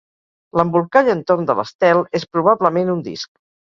L'embolcall 0.59 1.13
entorn 1.15 1.47
de 1.51 1.59
l'estel 1.61 2.05
és 2.23 2.29
probablement 2.35 2.95
un 2.99 3.09
disc. 3.15 3.37